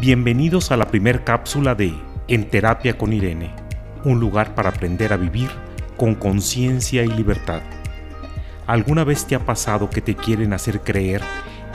[0.00, 1.92] Bienvenidos a la primer cápsula de
[2.28, 3.50] En Terapia con Irene,
[4.04, 5.50] un lugar para aprender a vivir
[5.96, 7.60] con conciencia y libertad.
[8.66, 11.22] ¿Alguna vez te ha pasado que te quieren hacer creer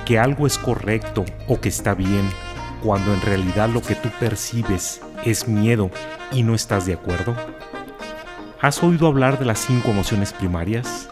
[0.05, 2.30] que algo es correcto o que está bien,
[2.82, 5.89] cuando en realidad lo que tú percibes es miedo
[6.32, 7.36] y no estás de acuerdo?
[8.62, 11.10] ¿Has oído hablar de las cinco emociones primarias?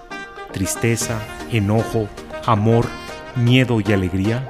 [0.52, 2.10] Tristeza, enojo,
[2.46, 2.88] amor,
[3.36, 4.48] miedo y alegría.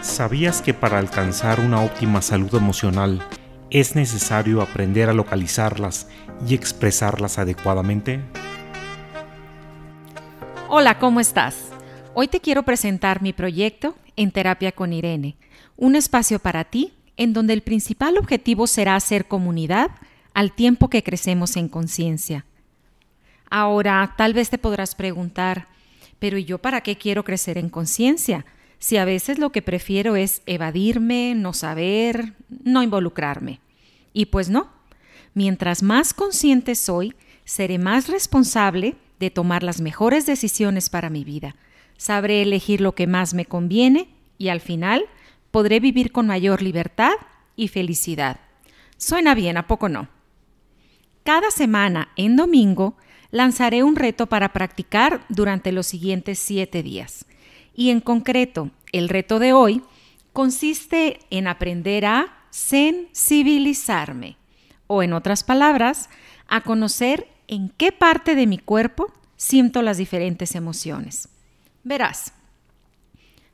[0.00, 3.22] ¿Sabías que para alcanzar una óptima salud emocional
[3.70, 6.08] es necesario aprender a localizarlas
[6.48, 8.20] y expresarlas adecuadamente?
[10.68, 11.70] Hola, ¿cómo estás?
[12.14, 15.36] Hoy te quiero presentar mi proyecto En Terapia con Irene,
[15.76, 19.90] un espacio para ti en donde el principal objetivo será hacer comunidad
[20.32, 22.46] al tiempo que crecemos en conciencia.
[23.50, 25.68] Ahora, tal vez te podrás preguntar,
[26.18, 28.44] pero ¿y yo para qué quiero crecer en conciencia?
[28.84, 33.60] si a veces lo que prefiero es evadirme, no saber, no involucrarme.
[34.12, 34.68] Y pues no,
[35.32, 37.14] mientras más consciente soy,
[37.46, 41.56] seré más responsable de tomar las mejores decisiones para mi vida.
[41.96, 45.06] Sabré elegir lo que más me conviene y al final
[45.50, 47.14] podré vivir con mayor libertad
[47.56, 48.38] y felicidad.
[48.98, 50.08] Suena bien, ¿a poco no?
[51.22, 52.98] Cada semana, en domingo,
[53.34, 57.26] lanzaré un reto para practicar durante los siguientes siete días.
[57.74, 59.82] Y en concreto, el reto de hoy
[60.32, 64.36] consiste en aprender a sensibilizarme,
[64.86, 66.10] o en otras palabras,
[66.46, 71.28] a conocer en qué parte de mi cuerpo siento las diferentes emociones.
[71.82, 72.34] Verás,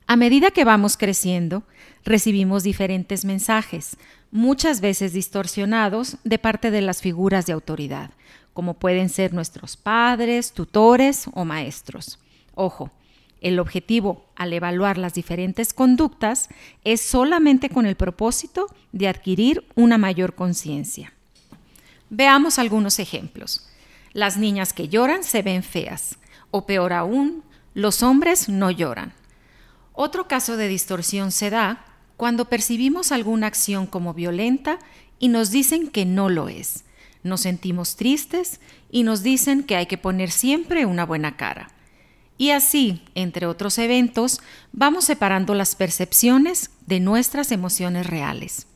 [0.06, 1.62] a medida que vamos creciendo,
[2.04, 3.96] recibimos diferentes mensajes,
[4.30, 8.10] muchas veces distorsionados de parte de las figuras de autoridad,
[8.52, 12.18] como pueden ser nuestros padres, tutores o maestros.
[12.54, 12.90] Ojo,
[13.40, 16.48] el objetivo al evaluar las diferentes conductas
[16.84, 21.12] es solamente con el propósito de adquirir una mayor conciencia.
[22.10, 23.68] Veamos algunos ejemplos.
[24.12, 26.18] Las niñas que lloran se ven feas,
[26.50, 29.12] o peor aún, los hombres no lloran.
[29.92, 31.84] Otro caso de distorsión se da
[32.16, 34.78] cuando percibimos alguna acción como violenta
[35.18, 36.84] y nos dicen que no lo es.
[37.22, 38.60] Nos sentimos tristes
[38.90, 41.70] y nos dicen que hay que poner siempre una buena cara.
[42.38, 44.40] Y así, entre otros eventos,
[44.72, 48.66] vamos separando las percepciones de nuestras emociones reales.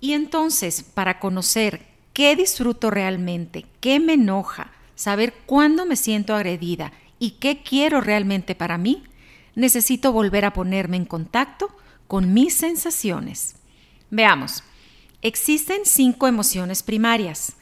[0.00, 6.92] Y entonces, para conocer qué disfruto realmente, qué me enoja, saber cuándo me siento agredida
[7.20, 9.04] y qué quiero realmente para mí,
[9.54, 11.70] necesito volver a ponerme en contacto
[12.08, 13.54] con mis sensaciones.
[14.10, 14.64] Veamos,
[15.24, 17.56] existen cinco emociones primarias,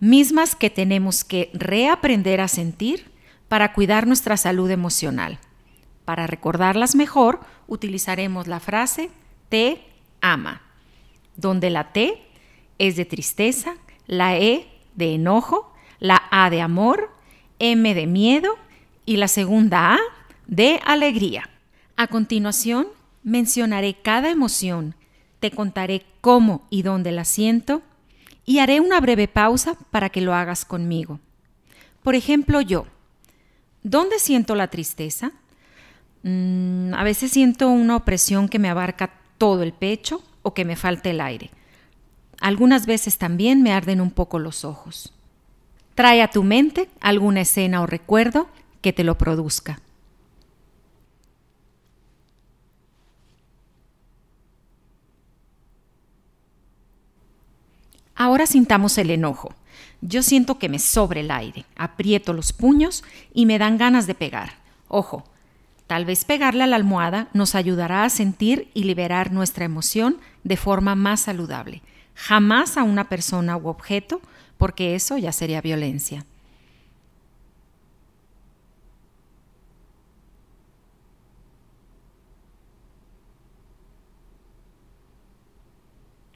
[0.00, 3.12] mismas que tenemos que reaprender a sentir
[3.48, 5.38] para cuidar nuestra salud emocional.
[6.06, 9.10] Para recordarlas mejor, utilizaremos la frase
[9.50, 9.82] te
[10.22, 10.62] ama,
[11.36, 12.22] donde la T
[12.78, 13.74] es de tristeza,
[14.06, 17.14] la E de enojo, la A de amor,
[17.58, 18.56] M de miedo
[19.04, 19.98] y la segunda A
[20.46, 21.50] de alegría.
[21.98, 22.88] A continuación,
[23.22, 24.94] mencionaré cada emoción,
[25.42, 27.82] te contaré cómo y dónde la siento
[28.46, 31.20] y haré una breve pausa para que lo hagas conmigo.
[32.02, 32.86] Por ejemplo, yo,
[33.82, 35.32] ¿Dónde siento la tristeza?
[36.22, 40.76] Mm, a veces siento una opresión que me abarca todo el pecho o que me
[40.76, 41.50] falta el aire.
[42.40, 45.12] Algunas veces también me arden un poco los ojos.
[45.96, 48.48] Trae a tu mente alguna escena o recuerdo
[48.80, 49.80] que te lo produzca.
[58.22, 59.52] Ahora sintamos el enojo.
[60.00, 63.02] Yo siento que me sobre el aire, aprieto los puños
[63.34, 64.60] y me dan ganas de pegar.
[64.86, 65.24] Ojo,
[65.88, 70.56] tal vez pegarle a la almohada nos ayudará a sentir y liberar nuestra emoción de
[70.56, 71.82] forma más saludable.
[72.14, 74.20] Jamás a una persona u objeto,
[74.56, 76.24] porque eso ya sería violencia.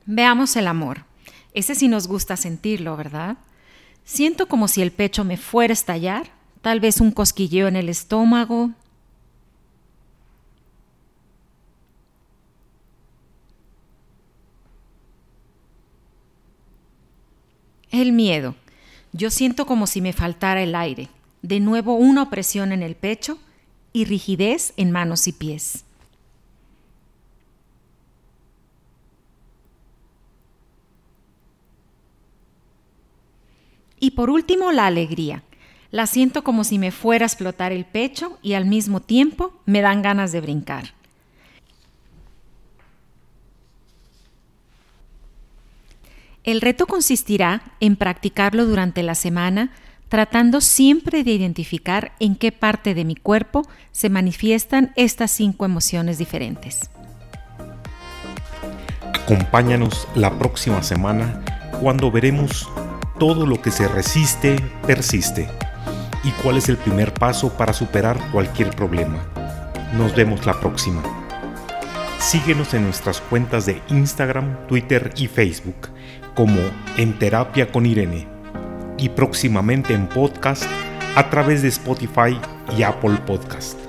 [0.04, 1.04] Veamos el amor.
[1.56, 3.38] Ese sí nos gusta sentirlo, ¿verdad?
[4.04, 6.30] Siento como si el pecho me fuera a estallar,
[6.60, 8.72] tal vez un cosquilleo en el estómago.
[17.90, 18.54] El miedo.
[19.14, 21.08] Yo siento como si me faltara el aire.
[21.40, 23.38] De nuevo una opresión en el pecho
[23.94, 25.86] y rigidez en manos y pies.
[34.06, 35.42] Y por último, la alegría.
[35.90, 39.80] La siento como si me fuera a explotar el pecho y al mismo tiempo me
[39.80, 40.94] dan ganas de brincar.
[46.44, 49.72] El reto consistirá en practicarlo durante la semana,
[50.08, 56.18] tratando siempre de identificar en qué parte de mi cuerpo se manifiestan estas cinco emociones
[56.18, 56.90] diferentes.
[59.24, 61.42] Acompáñanos la próxima semana
[61.80, 62.68] cuando veremos
[63.18, 65.48] todo lo que se resiste, persiste
[66.24, 69.18] y cuál es el primer paso para superar cualquier problema.
[69.94, 71.02] Nos vemos la próxima.
[72.18, 75.88] Síguenos en nuestras cuentas de Instagram, Twitter y Facebook
[76.34, 76.60] como
[76.96, 78.26] En Terapia con Irene
[78.98, 80.64] y próximamente en podcast
[81.14, 82.38] a través de Spotify
[82.76, 83.85] y Apple Podcast.